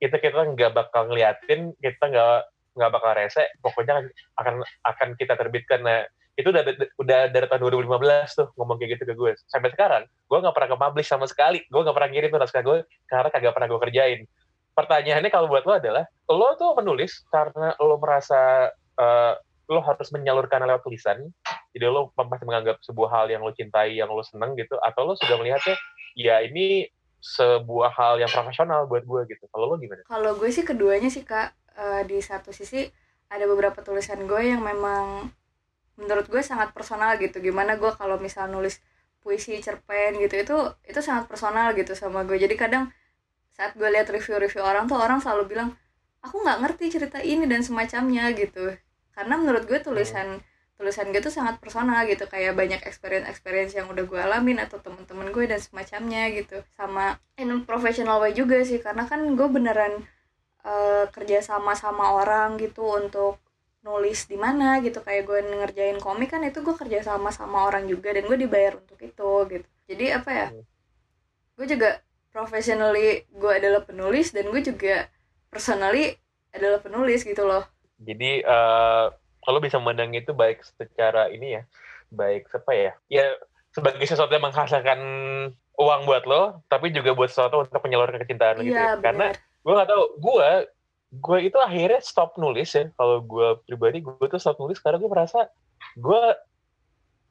Kita 0.00 0.16
kita 0.20 0.52
nggak 0.52 0.72
bakal 0.76 1.08
ngeliatin 1.08 1.72
kita 1.80 2.12
nggak 2.12 2.40
nggak 2.76 2.90
bakal 2.92 3.10
rese. 3.16 3.44
Pokoknya 3.64 4.04
akan 4.36 4.60
akan 4.84 5.08
kita 5.16 5.34
terbitkan. 5.40 5.80
Nah 5.80 6.04
itu 6.38 6.48
udah 6.48 6.62
udah 6.96 7.20
dari 7.28 7.46
tahun 7.46 7.60
2015 7.68 8.38
tuh 8.38 8.48
ngomong 8.56 8.76
kayak 8.78 8.90
gitu 8.98 9.04
ke 9.10 9.14
gue. 9.14 9.32
Sampai 9.50 9.70
sekarang 9.74 10.06
gue 10.06 10.38
nggak 10.38 10.54
pernah 10.54 10.70
ke-publish 10.76 11.08
sama 11.10 11.26
sekali. 11.26 11.62
Gue 11.68 11.80
nggak 11.82 11.96
pernah 11.96 12.10
ngirim 12.10 12.28
tuh 12.30 12.40
naskah 12.40 12.62
gue 12.64 12.78
karena 13.10 13.28
kagak 13.28 13.52
pernah 13.54 13.68
gue 13.68 13.80
kerjain. 13.88 14.20
Pertanyaannya 14.70 15.30
kalau 15.30 15.46
buat 15.50 15.66
lo 15.66 15.74
adalah 15.76 16.04
lo 16.30 16.48
tuh 16.56 16.72
menulis 16.78 17.26
karena 17.28 17.74
lo 17.82 17.98
merasa 17.98 18.70
eh, 18.96 19.34
lo 19.70 19.80
harus 19.86 20.08
menyalurkan 20.10 20.66
lewat 20.66 20.82
tulisan 20.82 21.30
jadi 21.70 21.86
lo 21.86 22.10
masih 22.18 22.42
menganggap 22.42 22.82
sebuah 22.82 23.10
hal 23.14 23.26
yang 23.30 23.46
lo 23.46 23.54
cintai 23.54 23.94
yang 23.94 24.10
lo 24.10 24.26
seneng 24.26 24.58
gitu 24.58 24.74
atau 24.82 25.06
lo 25.06 25.14
sudah 25.14 25.38
melihatnya 25.38 25.78
ya 26.18 26.42
ini 26.42 26.90
sebuah 27.22 27.92
hal 27.94 28.14
yang 28.18 28.32
profesional 28.32 28.88
buat 28.88 29.04
gue 29.04 29.28
gitu. 29.30 29.44
Kalau 29.52 29.70
lo 29.70 29.76
gimana? 29.76 30.02
Kalau 30.08 30.32
gue 30.34 30.50
sih 30.50 30.64
keduanya 30.64 31.12
sih 31.12 31.22
kak. 31.22 31.52
Eh, 31.80 32.02
di 32.08 32.18
satu 32.18 32.50
sisi 32.50 32.88
ada 33.30 33.46
beberapa 33.46 33.78
tulisan 33.84 34.26
gue 34.26 34.42
yang 34.42 34.60
memang 34.64 35.30
menurut 36.00 36.26
gue 36.32 36.42
sangat 36.42 36.72
personal 36.72 37.20
gitu. 37.20 37.38
Gimana 37.38 37.76
gue 37.76 37.90
kalau 37.94 38.16
misal 38.16 38.48
nulis 38.48 38.80
puisi 39.20 39.60
cerpen 39.60 40.16
gitu 40.16 40.34
itu 40.40 40.56
itu 40.88 41.00
sangat 41.04 41.28
personal 41.28 41.76
gitu 41.76 41.92
sama 41.92 42.24
gue. 42.24 42.40
Jadi 42.40 42.54
kadang 42.56 42.88
saat 43.52 43.76
gue 43.76 43.88
lihat 43.92 44.08
review-review 44.08 44.64
orang 44.64 44.88
tuh 44.88 44.96
orang 44.96 45.20
selalu 45.20 45.52
bilang 45.52 45.70
aku 46.24 46.40
nggak 46.40 46.58
ngerti 46.64 46.84
cerita 46.96 47.18
ini 47.20 47.44
dan 47.44 47.60
semacamnya 47.60 48.32
gitu. 48.32 48.72
Karena 49.12 49.34
menurut 49.36 49.68
gue 49.68 49.78
tulisan 49.84 50.40
tulisan 50.80 51.12
gue 51.12 51.20
tuh 51.20 51.28
sangat 51.28 51.60
personal 51.60 52.08
gitu 52.08 52.24
kayak 52.24 52.56
banyak 52.56 52.80
experience 52.88 53.28
experience 53.28 53.76
yang 53.76 53.84
udah 53.92 54.00
gue 54.08 54.16
alamin 54.16 54.64
atau 54.64 54.80
temen-temen 54.80 55.28
gue 55.28 55.44
dan 55.44 55.60
semacamnya 55.60 56.32
gitu 56.32 56.64
sama 56.72 57.20
in 57.36 57.52
professional 57.68 58.16
way 58.24 58.32
juga 58.32 58.64
sih 58.64 58.80
karena 58.80 59.04
kan 59.04 59.20
gue 59.36 59.48
beneran 59.52 60.00
eh, 60.64 61.04
kerja 61.12 61.44
sama 61.44 61.76
sama 61.76 62.16
orang 62.16 62.56
gitu 62.56 62.80
untuk 62.96 63.36
nulis 63.80 64.28
di 64.28 64.36
mana 64.36 64.80
gitu. 64.84 65.00
Kayak 65.00 65.22
gue 65.28 65.38
ngerjain 65.44 65.98
komik 65.98 66.32
kan 66.32 66.44
itu 66.44 66.60
gue 66.60 66.74
kerja 66.76 67.04
sama 67.04 67.32
sama 67.32 67.66
orang 67.68 67.88
juga 67.88 68.12
dan 68.12 68.26
gue 68.28 68.38
dibayar 68.38 68.78
untuk 68.80 69.00
itu 69.00 69.32
gitu. 69.48 69.66
Jadi 69.90 70.04
apa 70.14 70.30
ya? 70.30 70.48
Hmm. 70.52 70.64
gue 71.60 71.76
juga 71.76 72.00
professionally 72.32 73.28
gue 73.28 73.52
adalah 73.52 73.84
penulis 73.84 74.32
dan 74.32 74.48
gue 74.48 74.64
juga 74.64 75.12
personally 75.52 76.16
adalah 76.56 76.80
penulis 76.80 77.20
gitu 77.20 77.44
loh. 77.44 77.68
Jadi 78.00 78.40
eh 78.40 79.06
kalau 79.40 79.60
bisa 79.60 79.76
memandang 79.76 80.12
itu 80.16 80.32
baik 80.32 80.64
secara 80.64 81.28
ini 81.28 81.60
ya 81.60 81.62
baik 82.08 82.48
apa 82.48 82.72
ya? 82.72 82.92
Ya 83.12 83.24
sebagai 83.76 84.02
sesuatu 84.08 84.32
yang 84.32 84.48
menghasilkan 84.48 85.00
uang 85.80 86.00
buat 86.04 86.24
lo 86.28 86.60
tapi 86.68 86.92
juga 86.92 87.16
buat 87.16 87.32
sesuatu 87.32 87.64
untuk 87.64 87.80
menyalurkan 87.80 88.20
kecintaan 88.20 88.60
lo 88.60 88.62
gitu 88.66 88.76
iya 88.76 88.98
ya. 88.98 89.00
karena 89.00 89.32
gue 89.64 89.72
gak 89.72 89.88
tahu 89.88 90.04
gue 90.20 90.48
gue 91.10 91.38
itu 91.42 91.58
akhirnya 91.58 91.98
stop 91.98 92.38
nulis 92.38 92.70
ya. 92.70 92.86
Kalau 92.94 93.18
gue 93.26 93.58
pribadi 93.66 93.98
gue 93.98 94.26
tuh 94.30 94.38
stop 94.38 94.62
nulis 94.62 94.78
karena 94.78 95.02
gue 95.02 95.10
merasa 95.10 95.50
gue 95.98 96.22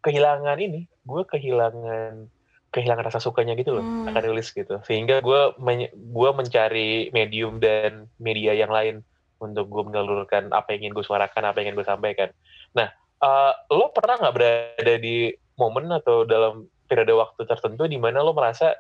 kehilangan 0.03 0.57
ini 0.59 0.87
gue 1.03 1.21
kehilangan 1.27 2.27
kehilangan 2.69 3.03
rasa 3.07 3.19
sukanya 3.23 3.57
gitu 3.57 3.79
loh 3.79 3.83
Hmm. 3.83 4.11
akan 4.11 4.23
nulis 4.35 4.51
gitu. 4.51 4.77
Sehingga 4.83 5.23
gue 5.23 5.55
men- 5.57 5.91
gue 5.91 6.29
mencari 6.35 7.09
medium 7.15 7.57
dan 7.57 8.05
media 8.19 8.53
yang 8.53 8.69
lain 8.69 9.01
untuk 9.39 9.71
gue 9.71 9.83
menyalurkan 9.87 10.51
apa 10.51 10.75
yang 10.75 10.91
ingin 10.91 10.95
gue 10.99 11.05
suarakan 11.07 11.43
apa 11.47 11.63
yang 11.63 11.71
ingin 11.71 11.79
gue 11.79 11.87
sampaikan. 11.87 12.29
Nah 12.75 12.91
eh, 13.19 13.53
lo 13.71 13.91
pernah 13.95 14.19
nggak 14.19 14.35
berada 14.35 14.95
di 14.99 15.31
momen 15.55 15.91
atau 15.91 16.23
dalam 16.23 16.67
periode 16.87 17.15
waktu 17.15 17.47
tertentu 17.47 17.87
di 17.87 17.95
mana 17.99 18.23
lo 18.23 18.35
merasa 18.35 18.75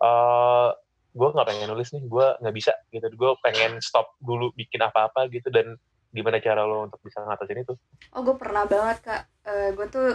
eh 0.00 0.70
gue 1.10 1.28
nggak 1.30 1.46
pengen 1.46 1.68
nulis 1.70 1.90
nih 1.90 2.02
gue 2.06 2.26
nggak 2.40 2.54
bisa 2.54 2.72
gitu. 2.94 3.06
Gue 3.14 3.30
pengen 3.42 3.82
stop 3.82 4.14
dulu 4.22 4.54
bikin 4.54 4.80
apa-apa 4.82 5.26
gitu 5.30 5.50
dan 5.50 5.74
gimana 6.10 6.42
cara 6.42 6.66
lo 6.66 6.86
untuk 6.86 6.98
bisa 7.02 7.22
ngatasin 7.22 7.62
itu. 7.62 7.74
Oh 8.14 8.22
gue 8.22 8.36
pernah 8.38 8.66
banget 8.66 8.98
kak. 9.02 9.22
Eh, 9.46 9.70
gue 9.74 9.86
tuh 9.90 10.08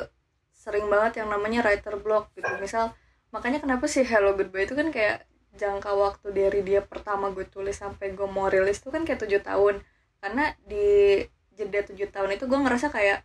sering 0.55 0.87
banget 0.87 1.23
yang 1.23 1.31
namanya 1.31 1.63
writer 1.63 1.95
block 1.99 2.31
gitu. 2.35 2.47
Misal 2.59 2.91
makanya 3.31 3.59
kenapa 3.63 3.85
sih 3.87 4.03
Hello 4.07 4.35
Goodbye 4.35 4.67
itu 4.67 4.75
kan 4.75 4.91
kayak 4.91 5.27
jangka 5.55 5.91
waktu 5.95 6.27
dari 6.35 6.61
dia 6.67 6.83
pertama 6.83 7.31
gue 7.31 7.47
tulis 7.47 7.75
sampai 7.75 8.11
gue 8.11 8.27
mau 8.27 8.51
rilis 8.51 8.83
tuh 8.83 8.91
kan 8.91 9.07
kayak 9.07 9.23
tujuh 9.23 9.41
tahun. 9.43 9.83
Karena 10.19 10.51
di 10.63 11.23
jeda 11.55 11.87
tujuh 11.87 12.11
tahun 12.11 12.35
itu 12.35 12.47
gue 12.47 12.59
ngerasa 12.59 12.91
kayak 12.91 13.23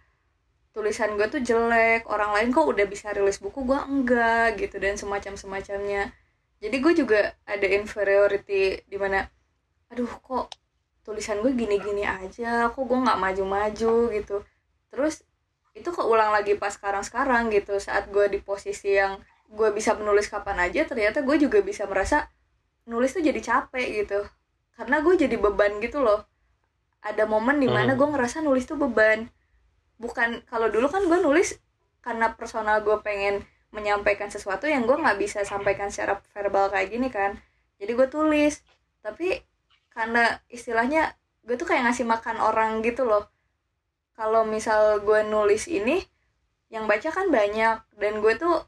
tulisan 0.71 1.19
gue 1.19 1.27
tuh 1.27 1.43
jelek 1.43 2.07
orang 2.07 2.31
lain 2.31 2.55
kok 2.55 2.62
udah 2.62 2.87
bisa 2.87 3.11
rilis 3.11 3.43
buku 3.43 3.67
gue 3.67 3.75
enggak 3.75 4.55
gitu 4.55 4.79
dan 4.79 4.95
semacam 4.95 5.35
semacamnya 5.35 6.15
jadi 6.61 6.76
gue 6.76 6.93
juga 6.93 7.21
ada 7.49 7.67
inferiority 7.67 8.85
di 8.85 8.97
mana 9.00 9.25
aduh 9.90 10.12
kok 10.21 10.52
tulisan 11.02 11.40
gue 11.43 11.52
gini-gini 11.57 12.05
aja? 12.07 12.69
Kok 12.71 12.85
gue 12.85 12.99
nggak 13.00 13.19
maju-maju? 13.19 13.95
Gitu. 14.12 14.37
Terus 14.93 15.25
itu 15.73 15.88
keulang 15.90 16.31
lagi 16.31 16.55
pas 16.55 16.76
sekarang-sekarang 16.76 17.49
gitu. 17.50 17.75
Saat 17.81 18.12
gue 18.12 18.29
di 18.29 18.38
posisi 18.38 18.95
yang 18.95 19.19
gue 19.50 19.69
bisa 19.75 19.97
menulis 19.99 20.31
kapan 20.31 20.71
aja 20.71 20.87
ternyata 20.87 21.25
gue 21.26 21.37
juga 21.40 21.59
bisa 21.64 21.83
merasa 21.90 22.31
nulis 22.87 23.11
tuh 23.17 23.25
jadi 23.25 23.40
capek 23.40 24.05
gitu. 24.05 24.21
Karena 24.76 25.00
gue 25.02 25.14
jadi 25.17 25.37
beban 25.40 25.81
gitu 25.83 26.05
loh. 26.05 26.29
Ada 27.00 27.25
momen 27.25 27.59
di 27.59 27.67
mana 27.67 27.97
Hmm. 27.97 27.99
gue 27.99 28.09
ngerasa 28.14 28.45
nulis 28.45 28.69
tuh 28.69 28.76
beban. 28.76 29.33
Bukan 29.97 30.45
kalau 30.47 30.69
dulu 30.69 30.87
kan 30.93 31.02
gue 31.09 31.19
nulis 31.25 31.57
karena 32.05 32.33
personal 32.37 32.81
gue 32.85 32.97
pengen 33.00 33.45
menyampaikan 33.71 34.31
sesuatu 34.31 34.67
yang 34.67 34.83
gue 34.87 34.99
nggak 34.99 35.19
bisa 35.19 35.47
sampaikan 35.47 35.91
secara 35.95 36.19
verbal 36.35 36.71
kayak 36.75 36.91
gini 36.91 37.09
kan. 37.09 37.39
Jadi 37.79 37.93
gue 37.95 38.09
tulis. 38.11 38.61
Tapi 39.00 39.39
karena 39.95 40.39
istilahnya 40.50 41.15
gue 41.47 41.55
tuh 41.55 41.71
kayak 41.71 41.91
ngasih 41.91 42.07
makan 42.07 42.43
orang 42.43 42.83
gitu 42.83 43.07
loh. 43.07 43.31
Kalau 44.19 44.45
misal 44.45 45.00
gue 45.00 45.25
nulis 45.25 45.71
ini 45.71 46.03
yang 46.69 46.91
baca 46.91 47.09
kan 47.15 47.31
banyak. 47.31 47.79
Dan 47.95 48.19
gue 48.19 48.35
tuh 48.37 48.67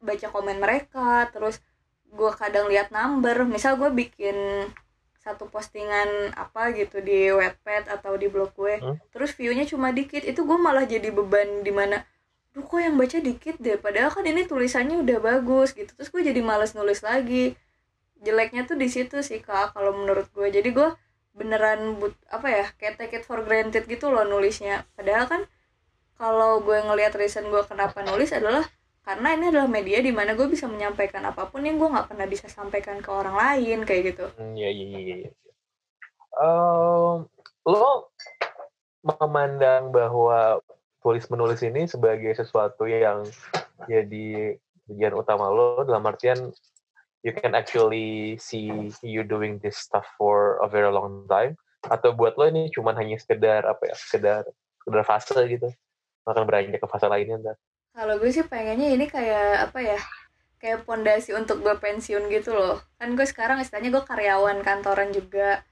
baca 0.00 0.26
komen 0.32 0.62
mereka 0.62 1.28
terus 1.34 1.58
gue 2.06 2.30
kadang 2.38 2.70
lihat 2.70 2.94
number. 2.94 3.42
Misal 3.42 3.76
gue 3.82 3.90
bikin 3.90 4.70
satu 5.20 5.52
postingan 5.52 6.32
apa 6.32 6.72
gitu 6.72 7.04
di 7.04 7.28
webpad 7.28 7.92
atau 7.92 8.16
di 8.16 8.32
blog 8.32 8.56
gue 8.56 8.80
hmm? 8.80 9.12
terus 9.12 9.34
viewnya 9.34 9.66
cuma 9.66 9.90
dikit. 9.90 10.22
Itu 10.22 10.46
gue 10.46 10.56
malah 10.56 10.86
jadi 10.86 11.10
beban 11.10 11.66
di 11.66 11.74
mana 11.74 12.00
duh 12.50 12.66
kok 12.66 12.80
yang 12.82 12.98
baca 12.98 13.18
dikit 13.22 13.56
deh 13.62 13.78
padahal 13.78 14.10
kan 14.10 14.26
ini 14.26 14.42
tulisannya 14.42 14.98
udah 15.00 15.18
bagus 15.22 15.70
gitu 15.74 15.90
terus 15.94 16.10
gue 16.10 16.22
jadi 16.26 16.40
males 16.42 16.74
nulis 16.74 17.00
lagi 17.06 17.54
jeleknya 18.20 18.66
tuh 18.66 18.74
di 18.74 18.90
situ 18.90 19.22
sih 19.22 19.38
kak 19.38 19.72
kalau 19.72 19.94
menurut 19.94 20.26
gue 20.34 20.50
jadi 20.50 20.66
gue 20.66 20.88
beneran 21.30 22.02
but 22.02 22.12
apa 22.26 22.46
ya 22.50 22.66
kayak 22.74 22.98
take 22.98 23.22
it 23.22 23.24
for 23.24 23.40
granted 23.46 23.86
gitu 23.86 24.10
loh 24.10 24.26
nulisnya 24.26 24.82
padahal 24.98 25.30
kan 25.30 25.42
kalau 26.20 26.60
gue 26.60 26.76
ngelihat 26.76 27.16
reason 27.16 27.48
gue 27.48 27.62
kenapa 27.64 28.02
nulis 28.02 28.34
adalah 28.34 28.66
karena 29.00 29.32
ini 29.32 29.44
adalah 29.48 29.68
media 29.70 29.98
di 30.04 30.12
mana 30.12 30.36
gue 30.36 30.44
bisa 30.44 30.68
menyampaikan 30.68 31.24
apa 31.24 31.48
pun 31.48 31.64
yang 31.64 31.80
gue 31.80 31.88
nggak 31.88 32.12
pernah 32.12 32.28
bisa 32.28 32.46
sampaikan 32.52 33.00
ke 33.00 33.08
orang 33.08 33.32
lain 33.32 33.88
kayak 33.88 34.14
gitu. 34.14 34.28
Hmm, 34.36 34.52
iya 34.52 34.68
iya 34.68 34.98
iya. 35.00 35.16
Ya. 35.24 35.30
Um, 36.36 37.26
lo 37.64 38.12
memandang 39.00 39.88
bahwa 39.88 40.60
tulis 41.00 41.24
menulis 41.32 41.60
ini 41.64 41.88
sebagai 41.88 42.36
sesuatu 42.36 42.84
yang 42.84 43.24
jadi 43.88 44.56
bagian 44.84 45.14
utama 45.16 45.48
lo 45.48 45.82
dalam 45.84 46.04
artian 46.04 46.52
you 47.24 47.32
can 47.32 47.52
actually 47.56 48.36
see 48.40 48.92
you 49.04 49.24
doing 49.24 49.60
this 49.60 49.76
stuff 49.80 50.04
for 50.16 50.60
a 50.64 50.68
very 50.68 50.88
long 50.88 51.24
time 51.28 51.56
atau 51.88 52.12
buat 52.12 52.36
lo 52.36 52.48
ini 52.48 52.68
cuma 52.68 52.92
hanya 52.96 53.16
sekedar 53.16 53.64
apa 53.64 53.88
ya 53.88 53.96
sekedar 53.96 54.44
sekedar 54.84 55.04
fase 55.04 55.40
gitu. 55.48 55.68
Akan 56.28 56.44
beranjak 56.44 56.80
ke 56.80 56.88
fase 56.88 57.06
lainnya 57.08 57.40
ntar. 57.40 57.56
Kalau 57.96 58.14
gue 58.20 58.30
sih 58.30 58.44
pengennya 58.44 58.92
ini 58.94 59.08
kayak 59.08 59.70
apa 59.70 59.78
ya 59.80 59.98
kayak 60.60 60.84
pondasi 60.84 61.32
untuk 61.32 61.64
gue 61.64 61.74
pensiun 61.80 62.28
gitu 62.28 62.52
loh. 62.52 62.84
Kan 63.00 63.16
gue 63.16 63.24
sekarang 63.24 63.58
istilahnya 63.64 63.90
gue 63.96 64.04
karyawan 64.04 64.60
kantoran 64.60 65.10
juga 65.10 65.64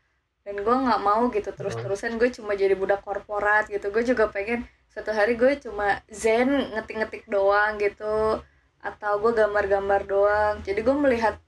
dan 0.42 0.56
gue 0.56 0.75
nggak 0.88 1.00
mau 1.04 1.28
gitu 1.28 1.52
terus 1.52 1.76
terusan 1.76 2.16
gue 2.16 2.32
cuma 2.32 2.56
jadi 2.56 2.73
budak 2.73 3.04
korporat 3.04 3.68
gitu. 3.68 3.92
Gue 3.92 4.02
juga 4.02 4.32
pengen 4.32 4.64
satu 4.99 5.14
hari 5.14 5.38
gue 5.38 5.62
cuma 5.62 6.02
zen 6.11 6.75
ngetik-ngetik 6.75 7.31
doang 7.31 7.78
gitu. 7.78 8.43
Atau 8.83 9.23
gue 9.23 9.31
gambar-gambar 9.31 10.11
doang. 10.11 10.55
Jadi 10.67 10.83
gue 10.83 10.97
melihat 10.99 11.38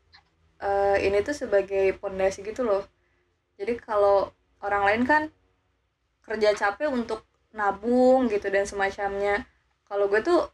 uh, 0.62 0.94
ini 1.02 1.18
tuh 1.26 1.34
sebagai 1.34 1.98
pondasi 1.98 2.46
gitu 2.46 2.62
loh. 2.62 2.86
Jadi 3.58 3.74
kalau 3.82 4.30
orang 4.62 4.86
lain 4.86 5.02
kan 5.02 5.22
kerja 6.22 6.54
capek 6.54 6.94
untuk 6.94 7.26
nabung 7.50 8.30
gitu 8.30 8.46
dan 8.54 8.70
semacamnya. 8.70 9.42
Kalau 9.90 10.06
gue 10.06 10.22
tuh 10.22 10.46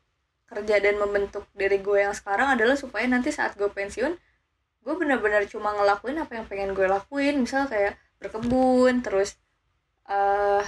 kerja 0.48 0.80
dan 0.80 0.96
membentuk 0.96 1.44
diri 1.52 1.76
gue 1.84 2.00
yang 2.00 2.16
sekarang 2.16 2.56
adalah 2.56 2.80
supaya 2.80 3.04
nanti 3.04 3.28
saat 3.28 3.58
gue 3.60 3.68
pensiun 3.68 4.14
gue 4.86 4.94
benar-benar 4.94 5.42
cuma 5.50 5.74
ngelakuin 5.74 6.14
apa 6.22 6.32
yang 6.38 6.46
pengen 6.46 6.70
gue 6.72 6.86
lakuin. 6.88 7.44
Misal 7.44 7.68
kayak 7.68 7.98
berkebun 8.22 9.04
terus 9.04 9.36
uh, 10.08 10.62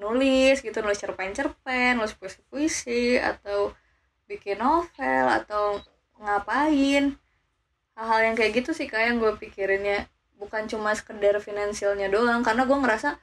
nulis 0.00 0.64
gitu 0.64 0.80
nulis 0.80 0.96
cerpen-cerpen 0.96 2.00
nulis 2.00 2.16
puisi-puisi 2.16 3.20
atau 3.20 3.76
bikin 4.24 4.56
novel 4.62 5.26
atau 5.28 5.76
ngapain. 6.22 7.18
Hal-hal 7.98 8.20
yang 8.32 8.36
kayak 8.38 8.64
gitu 8.64 8.70
sih 8.72 8.86
kayak 8.88 9.12
yang 9.12 9.18
gue 9.18 9.32
pikirinnya. 9.36 10.08
Bukan 10.40 10.70
cuma 10.72 10.96
sekedar 10.96 11.36
finansialnya 11.42 12.08
doang 12.08 12.40
karena 12.40 12.64
gue 12.64 12.78
ngerasa 12.78 13.20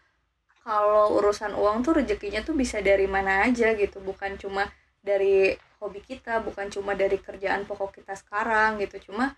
kalau 0.61 1.17
urusan 1.17 1.55
uang 1.55 1.81
tuh 1.81 2.03
rezekinya 2.03 2.43
tuh 2.43 2.53
bisa 2.53 2.77
dari 2.83 3.09
mana 3.09 3.47
aja 3.47 3.73
gitu. 3.73 3.97
Bukan 4.03 4.37
cuma 4.37 4.69
dari 5.01 5.55
hobi 5.79 6.03
kita 6.03 6.43
bukan 6.43 6.69
cuma 6.69 6.93
dari 6.93 7.17
kerjaan 7.17 7.65
pokok 7.65 8.03
kita 8.03 8.13
sekarang 8.13 8.77
gitu. 8.83 9.09
Cuma 9.09 9.33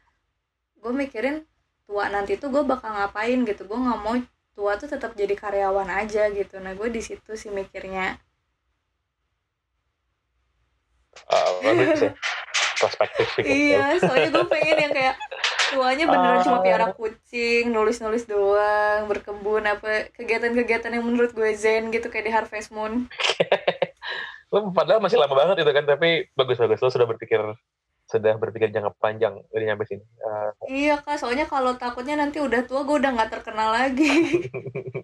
gue 0.75 0.91
mikirin 0.91 1.45
tua 1.87 2.11
nanti 2.11 2.35
tuh 2.35 2.51
gue 2.51 2.65
bakal 2.67 2.91
ngapain 2.97 3.39
gitu. 3.47 3.63
Gue 3.63 3.79
nggak 3.79 3.99
mau 4.03 4.17
tua 4.59 4.75
tuh 4.75 4.91
tetap 4.91 5.15
jadi 5.15 5.31
karyawan 5.39 5.87
aja 5.87 6.27
gitu. 6.35 6.59
Nah 6.59 6.75
gue 6.75 6.91
di 6.91 6.99
situ 6.99 7.31
sih 7.39 7.47
mikirnya. 7.47 8.19
Uh, 11.31 11.63
bagus 11.63 12.11
perspektif 12.79 13.27
sih 13.35 13.43
iya 13.43 13.99
soalnya 13.99 14.29
gue 14.31 14.45
pengen 14.47 14.77
yang 14.87 14.93
kayak 14.95 15.15
tuanya 15.69 16.05
beneran 16.09 16.39
uh, 16.41 16.45
cuma 16.47 16.59
piara 16.65 16.87
kucing 16.95 17.69
nulis-nulis 17.69 18.25
doang 18.25 19.05
berkebun 19.05 19.67
apa 19.67 20.09
kegiatan-kegiatan 20.15 20.95
yang 20.95 21.05
menurut 21.05 21.35
gue 21.35 21.51
zen 21.53 21.93
gitu 21.93 22.09
kayak 22.09 22.25
di 22.25 22.33
Harvest 22.33 22.73
Moon. 22.73 23.05
Lo 24.53 24.73
padahal 24.73 24.97
masih 24.97 25.21
lama 25.21 25.37
banget 25.37 25.61
itu 25.61 25.71
kan 25.75 25.85
tapi 25.85 26.25
bagus 26.33 26.57
bagus 26.57 26.81
lo 26.81 26.89
sudah 26.89 27.05
berpikir 27.05 27.37
sudah 28.09 28.33
berpikir 28.41 28.73
jangka 28.73 28.97
panjang 28.97 29.37
udah 29.53 29.65
nyampe 29.69 29.85
sini. 29.85 30.01
Uh, 30.25 30.49
iya 30.65 30.97
kak 30.97 31.21
soalnya 31.21 31.45
kalau 31.45 31.77
takutnya 31.77 32.17
nanti 32.17 32.41
udah 32.41 32.65
tua 32.65 32.81
gue 32.81 32.97
udah 32.97 33.13
nggak 33.13 33.31
terkenal 33.37 33.69
lagi. 33.69 34.49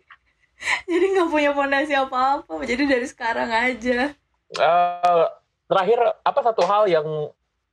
Jadi 0.89 1.05
nggak 1.13 1.29
punya 1.29 1.51
fondasi 1.53 1.93
apa 1.93 2.41
apa 2.41 2.53
jadi 2.65 2.89
dari 2.89 3.05
sekarang 3.05 3.51
aja. 3.53 4.17
Uh, 4.55 5.29
terakhir 5.69 5.99
apa 6.25 6.39
satu 6.41 6.65
hal 6.65 6.89
yang 6.89 7.05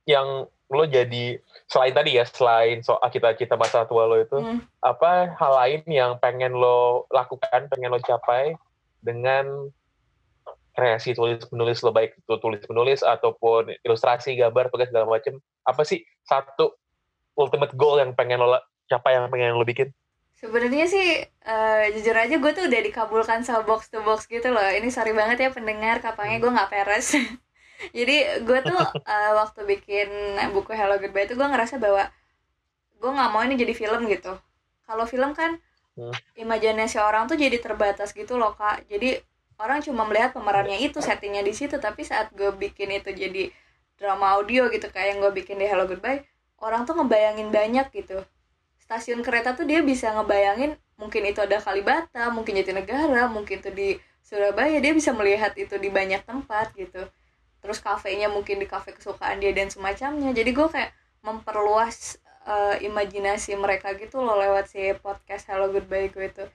yang 0.05 0.45
lo 0.73 0.85
jadi 0.89 1.37
selain 1.69 1.93
tadi 1.93 2.17
ya 2.17 2.25
selain 2.25 2.81
soal 2.81 3.05
kita 3.09 3.37
cita 3.37 3.55
masa 3.55 3.85
tua 3.85 4.09
lo 4.09 4.17
itu 4.17 4.35
hmm. 4.35 4.59
apa 4.81 5.31
hal 5.37 5.53
lain 5.63 5.81
yang 5.85 6.11
pengen 6.17 6.53
lo 6.57 7.05
lakukan 7.13 7.69
pengen 7.69 7.93
lo 7.93 8.01
capai 8.01 8.57
dengan 8.99 9.69
kreasi 10.73 11.13
tulis 11.13 11.45
menulis 11.53 11.85
lo 11.85 11.93
baik 11.93 12.17
itu 12.17 12.33
tulis 12.41 12.61
menulis 12.65 13.05
ataupun 13.05 13.77
ilustrasi 13.85 14.33
gambar 14.33 14.73
tugas 14.73 14.89
segala 14.89 15.05
macam 15.05 15.37
apa 15.69 15.81
sih 15.85 16.01
satu 16.25 16.73
ultimate 17.37 17.73
goal 17.77 18.01
yang 18.01 18.17
pengen 18.17 18.41
lo 18.41 18.57
capai 18.89 19.17
yang 19.17 19.29
pengen 19.29 19.57
lo 19.57 19.65
bikin? 19.65 19.93
Sebenarnya 20.33 20.85
sih 20.89 21.23
uh, 21.47 21.87
jujur 21.95 22.17
aja 22.19 22.35
gue 22.35 22.51
tuh 22.51 22.67
udah 22.67 22.81
dikabulkan 22.83 23.47
sama 23.47 23.63
box 23.63 23.87
to 23.87 24.03
box 24.03 24.27
gitu 24.27 24.51
loh. 24.51 24.59
Ini 24.59 24.89
sorry 24.91 25.15
banget 25.15 25.39
ya 25.39 25.49
pendengar 25.53 26.03
kapangnya 26.03 26.43
gue 26.43 26.51
nggak 26.51 26.69
peres. 26.73 27.15
Jadi 27.97 28.43
gue 28.43 28.59
tuh 28.63 28.79
uh, 28.79 29.31
waktu 29.39 29.61
bikin 29.63 30.09
buku 30.51 30.71
Hello 30.75 30.99
Goodbye 30.99 31.31
itu 31.31 31.35
gue 31.39 31.47
ngerasa 31.47 31.79
bahwa 31.79 32.11
gue 32.99 33.11
nggak 33.11 33.31
mau 33.35 33.43
ini 33.43 33.59
jadi 33.59 33.75
film 33.75 34.07
gitu. 34.07 34.39
Kalau 34.87 35.03
film 35.03 35.35
kan 35.35 35.59
hmm. 35.99 36.15
imajinasi 36.39 36.95
orang 37.03 37.27
tuh 37.27 37.35
jadi 37.35 37.59
terbatas 37.59 38.15
gitu 38.15 38.39
loh 38.39 38.55
kak. 38.55 38.87
Jadi 38.87 39.19
orang 39.61 39.81
cuma 39.85 40.05
melihat 40.07 40.33
pemerannya 40.33 40.81
itu 40.81 40.99
settingnya 40.99 41.45
di 41.45 41.53
situ 41.53 41.77
tapi 41.77 42.01
saat 42.05 42.33
gue 42.33 42.49
bikin 42.55 42.89
itu 42.93 43.13
jadi 43.13 43.53
drama 43.97 44.35
audio 44.39 44.67
gitu 44.73 44.89
kayak 44.89 45.15
yang 45.15 45.19
gue 45.23 45.31
bikin 45.43 45.61
di 45.61 45.65
Hello 45.69 45.85
Goodbye 45.85 46.25
orang 46.63 46.87
tuh 46.87 46.95
ngebayangin 46.95 47.51
banyak 47.51 47.91
gitu. 47.91 48.23
Stasiun 48.79 49.23
kereta 49.23 49.55
tuh 49.55 49.67
dia 49.67 49.83
bisa 49.83 50.11
ngebayangin 50.15 50.75
mungkin 50.95 51.27
itu 51.27 51.43
ada 51.43 51.59
Kalibata 51.59 52.31
mungkin 52.31 52.59
Jatinegara 52.59 53.27
mungkin 53.27 53.59
itu 53.59 53.71
di 53.71 53.89
Surabaya 54.23 54.79
dia 54.79 54.95
bisa 54.95 55.11
melihat 55.11 55.51
itu 55.59 55.75
di 55.75 55.91
banyak 55.91 56.23
tempat 56.23 56.71
gitu. 56.79 57.03
Terus 57.59 57.79
kafenya 57.79 58.27
mungkin 58.31 58.59
di 58.59 58.67
kafe 58.67 58.95
kesukaan 58.95 59.39
dia 59.39 59.51
dan 59.55 59.71
semacamnya. 59.71 60.31
Jadi 60.35 60.51
gue 60.51 60.67
kayak 60.67 60.91
memperluas 61.23 62.19
uh, 62.47 62.75
imajinasi 62.79 63.55
mereka 63.55 63.95
gitu 63.95 64.19
loh 64.19 64.35
lewat 64.35 64.71
si 64.71 64.91
podcast 64.99 65.47
Hello 65.47 65.71
Goodbye 65.71 66.11
gue 66.11 66.27
itu. 66.31 66.45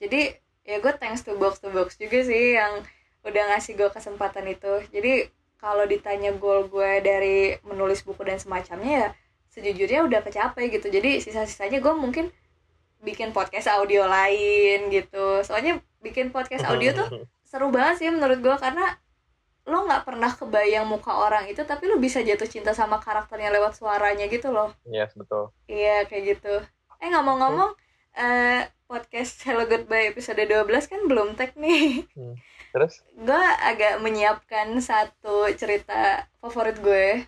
Jadi 0.00 0.47
ya 0.68 0.76
gue 0.84 0.92
thanks 1.00 1.24
to 1.24 1.32
box 1.40 1.64
to 1.64 1.72
box 1.72 1.96
juga 1.96 2.20
sih 2.20 2.60
yang 2.60 2.84
udah 3.24 3.56
ngasih 3.56 3.72
gue 3.80 3.88
kesempatan 3.88 4.44
itu. 4.52 4.84
Jadi 4.92 5.32
kalau 5.56 5.88
ditanya 5.88 6.36
goal 6.36 6.68
gue 6.68 7.00
dari 7.00 7.56
menulis 7.64 8.04
buku 8.04 8.20
dan 8.28 8.36
semacamnya 8.36 8.92
ya 8.92 9.08
sejujurnya 9.48 10.04
udah 10.04 10.20
kecapai 10.20 10.68
gitu. 10.68 10.92
Jadi 10.92 11.24
sisa-sisanya 11.24 11.80
gue 11.80 11.94
mungkin 11.96 12.28
bikin 13.00 13.32
podcast 13.32 13.72
audio 13.72 14.04
lain 14.04 14.92
gitu. 14.92 15.40
Soalnya 15.40 15.80
bikin 16.04 16.30
podcast 16.30 16.68
audio 16.68 16.92
tuh 16.92 17.08
seru 17.48 17.72
banget 17.72 18.04
sih 18.04 18.12
menurut 18.12 18.44
gue 18.44 18.56
karena 18.60 19.00
lo 19.68 19.84
nggak 19.84 20.04
pernah 20.04 20.32
kebayang 20.32 20.88
muka 20.88 21.12
orang 21.12 21.44
itu 21.44 21.60
tapi 21.64 21.88
lo 21.88 22.00
bisa 22.00 22.24
jatuh 22.24 22.48
cinta 22.48 22.72
sama 22.72 23.00
karakternya 23.00 23.52
lewat 23.52 23.72
suaranya 23.76 24.28
gitu 24.28 24.52
loh. 24.52 24.76
Iya 24.84 25.08
yes, 25.08 25.12
betul. 25.16 25.48
Iya 25.64 26.04
kayak 26.08 26.24
gitu. 26.36 26.54
Eh 27.00 27.08
ngomong-ngomong 27.08 27.72
uh, 28.18 28.62
podcast 28.90 29.38
Hello 29.46 29.64
Goodbye 29.64 30.10
episode 30.10 30.42
12 30.42 30.66
kan 30.90 31.00
belum 31.06 31.38
tag 31.38 31.54
nih. 31.54 32.04
Hmm. 32.18 32.34
Terus? 32.68 33.00
gue 33.16 33.44
agak 33.64 34.04
menyiapkan 34.04 34.76
satu 34.82 35.48
cerita 35.56 36.28
favorit 36.42 36.76
gue. 36.82 37.24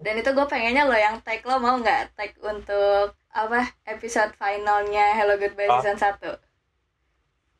Dan 0.00 0.16
itu 0.16 0.32
gue 0.32 0.46
pengennya 0.48 0.88
lo 0.88 0.96
yang 0.96 1.20
tag 1.20 1.44
lo 1.44 1.60
mau 1.60 1.76
nggak 1.76 2.16
tag 2.16 2.32
untuk 2.40 3.12
apa 3.30 3.68
episode 3.84 4.32
finalnya 4.38 5.12
Hello 5.18 5.36
Goodbye 5.36 5.68
oh. 5.68 5.82
season 5.82 5.98
1? 5.98 6.49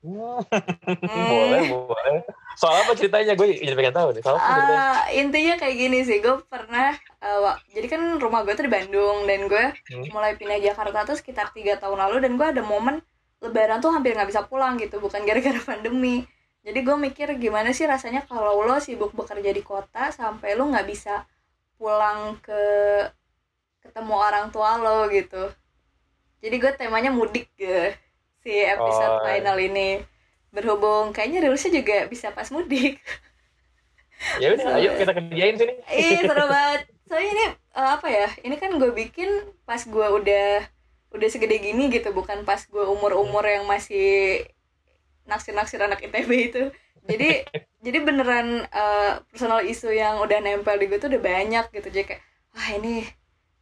Hmm. 0.01 0.41
boleh, 1.33 1.61
boleh. 1.69 2.19
Soal 2.57 2.85
apa 2.85 2.97
ceritanya? 2.97 3.37
Gue 3.37 3.53
jadi 3.57 3.77
pengen 3.77 3.93
tahu 3.93 4.09
nih. 4.17 4.23
Soal 4.25 4.41
apa? 4.41 4.49
Ah, 4.49 5.01
intinya 5.13 5.61
kayak 5.61 5.77
gini 5.77 5.99
sih, 6.09 6.25
gue 6.25 6.41
pernah, 6.49 6.97
uh, 7.21 7.53
jadi 7.77 7.87
kan 7.89 8.01
rumah 8.17 8.41
gue 8.49 8.57
tuh 8.57 8.65
di 8.65 8.73
Bandung 8.73 9.29
dan 9.29 9.45
gue 9.45 9.65
Hmm. 9.93 10.09
mulai 10.13 10.41
pindah 10.41 10.57
Jakarta 10.57 11.05
tuh 11.05 11.21
sekitar 11.21 11.53
tiga 11.53 11.77
tahun 11.77 12.01
lalu 12.01 12.25
dan 12.25 12.33
gue 12.41 12.47
ada 12.49 12.63
momen 12.65 13.05
Lebaran 13.41 13.81
tuh 13.81 13.89
hampir 13.89 14.13
nggak 14.13 14.29
bisa 14.29 14.45
pulang 14.45 14.77
gitu, 14.77 15.01
bukan 15.01 15.25
gara-gara 15.25 15.57
pandemi. 15.69 16.25
Jadi 16.61 16.79
gue 16.85 16.97
mikir 16.97 17.29
gimana 17.41 17.73
sih 17.73 17.89
rasanya 17.89 18.29
kalau 18.29 18.61
lo 18.65 18.77
sibuk 18.81 19.17
bekerja 19.17 19.49
di 19.49 19.65
kota 19.65 20.13
sampai 20.13 20.53
lo 20.61 20.69
nggak 20.69 20.85
bisa 20.85 21.25
pulang 21.81 22.37
ke 22.45 22.61
ketemu 23.81 24.13
orang 24.13 24.53
tua 24.53 24.77
lo 24.77 25.09
gitu. 25.09 25.49
Jadi 26.41 26.57
gue 26.57 26.73
temanya 26.77 27.09
mudik 27.13 27.49
gitu 27.57 27.93
si 28.43 28.53
episode 28.75 29.15
Oh. 29.17 29.25
final 29.25 29.57
ini 29.61 30.01
berhubung 30.55 31.13
kayaknya 31.15 31.47
rilisnya 31.47 31.73
juga 31.81 31.97
bisa 32.13 32.33
pas 32.37 32.49
mudik. 32.55 32.99
Ya 34.37 34.53
udah, 34.55 34.77
ayo 34.77 34.91
kita 35.01 35.13
kerjain 35.17 35.57
sini. 35.57 35.75
Ih 35.89 36.19
seru 36.29 36.45
banget. 36.53 36.81
Soalnya 37.09 37.31
ini 37.35 37.45
eh, 37.79 37.89
apa 37.97 38.07
ya? 38.09 38.29
Ini 38.47 38.57
kan 38.61 38.71
gue 38.81 38.91
bikin 38.93 39.31
pas 39.65 39.81
gue 39.81 40.07
udah 40.19 40.47
udah 41.11 41.29
segede 41.33 41.57
gini 41.59 41.91
gitu, 41.91 42.13
bukan 42.15 42.45
pas 42.49 42.61
gue 42.69 42.85
umur-umur 42.87 43.43
yang 43.49 43.65
masih 43.67 44.45
naksir-naksir 45.29 45.81
anak 45.81 46.01
ITB 46.05 46.31
itu. 46.53 46.63
Jadi 47.09 47.29
jadi 47.85 47.99
beneran 48.05 48.49
eh, 48.69 49.13
personal 49.33 49.65
isu 49.65 49.89
yang 49.95 50.21
udah 50.21 50.39
nempel 50.45 50.77
di 50.77 50.87
gue 50.91 50.99
tuh 51.01 51.09
udah 51.13 51.23
banyak 51.23 51.65
gitu. 51.73 51.89
Jadi 51.89 52.05
kayak 52.15 52.23
wah 52.55 52.69
ini 52.77 53.07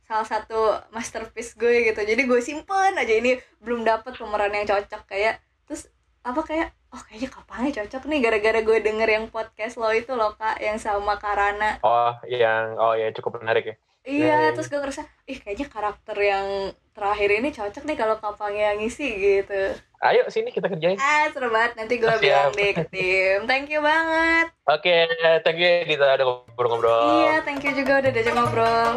salah 0.08 0.24
satu 0.24 0.60
masterpiece 0.88 1.52
gue 1.52 1.84
gitu. 1.84 2.00
Jadi 2.00 2.24
gue 2.24 2.40
simpen 2.40 2.96
aja 2.96 3.12
ini 3.12 3.36
belum 3.60 3.84
dapet 3.84 4.16
pemeran 4.16 4.50
yang 4.50 4.64
cocok 4.64 5.04
kayak 5.04 5.36
terus 5.68 5.92
apa 6.24 6.40
kayak 6.42 6.68
oh 6.88 7.00
kayaknya 7.04 7.28
kapannya 7.28 7.70
cocok 7.70 8.02
nih 8.04 8.18
gara-gara 8.18 8.60
gue 8.60 8.78
denger 8.80 9.08
yang 9.10 9.24
podcast 9.28 9.76
lo 9.76 9.92
itu 9.92 10.16
loh 10.16 10.32
kak 10.34 10.56
yang 10.58 10.80
sama 10.80 11.20
Karana 11.20 11.76
Oh, 11.84 12.16
yang 12.24 12.74
oh 12.74 12.96
ya 12.96 13.12
cukup 13.12 13.38
menarik 13.38 13.64
ya. 13.66 13.76
Iya, 14.08 14.40
Hmm. 14.40 14.54
terus 14.56 14.72
gue 14.72 14.80
ngerasa, 14.80 15.04
ih 15.28 15.36
kayaknya 15.36 15.68
karakter 15.68 16.16
yang 16.16 16.72
terakhir 16.96 17.28
ini 17.28 17.52
cocok 17.52 17.84
nih 17.84 17.92
kalau 17.92 18.16
Kapangnya 18.16 18.72
ngisi 18.72 19.04
gitu. 19.04 19.76
Ayo 20.00 20.24
sini 20.32 20.48
kita 20.48 20.72
kerjain. 20.72 20.96
Ah, 20.96 21.28
seru 21.28 21.52
banget. 21.52 21.76
Nanti 21.76 22.00
gue 22.00 22.08
Siap. 22.08 22.22
bilang 22.24 22.48
deh 22.56 22.72
ke 22.72 22.84
tim. 22.88 23.44
Thank 23.44 23.68
you 23.68 23.84
banget. 23.84 24.48
Oke, 24.64 25.04
thank 25.44 25.60
you 25.60 25.84
Dita 25.84 26.08
udah 26.08 26.24
ngobrol-ngobrol. 26.24 27.28
Iya, 27.28 27.44
thank 27.44 27.60
you 27.68 27.76
juga 27.76 28.00
udah 28.00 28.08
diajak 28.08 28.32
ngobrol. 28.32 28.92